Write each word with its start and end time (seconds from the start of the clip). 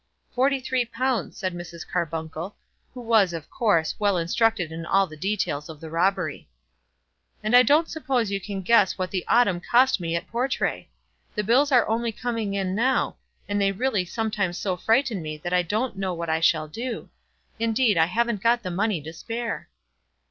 "Forty 0.33 0.59
three 0.59 0.83
pounds," 0.83 1.37
said 1.37 1.53
Mrs. 1.53 1.87
Carbuncle, 1.87 2.55
who 2.91 3.01
was, 3.01 3.33
of 3.33 3.51
course, 3.51 3.93
well 3.99 4.17
instructed 4.17 4.71
in 4.71 4.83
all 4.83 5.05
the 5.05 5.15
details 5.15 5.69
of 5.69 5.79
the 5.79 5.91
robbery. 5.91 6.49
"And 7.43 7.55
I 7.55 7.61
don't 7.61 7.87
suppose 7.87 8.31
you 8.31 8.41
can 8.41 8.63
guess 8.63 8.97
what 8.97 9.11
the 9.11 9.23
autumn 9.27 9.59
cost 9.61 9.99
me 9.99 10.15
at 10.15 10.25
Portray. 10.27 10.89
The 11.35 11.43
bills 11.43 11.71
are 11.71 11.87
only 11.87 12.11
coming 12.11 12.55
in 12.55 12.73
now, 12.73 13.17
and 13.47 13.59
really 13.77 14.01
they 14.01 14.05
sometimes 14.05 14.57
so 14.57 14.75
frighten 14.75 15.21
me 15.21 15.37
that 15.37 15.53
I 15.53 15.61
don't 15.61 15.95
know 15.97 16.15
what 16.15 16.31
I 16.31 16.39
shall 16.39 16.67
do. 16.67 17.09
Indeed, 17.59 17.95
I 17.95 18.05
haven't 18.07 18.41
got 18.41 18.63
the 18.63 18.71
money 18.71 19.03
to 19.03 19.13
spare." 19.13 19.69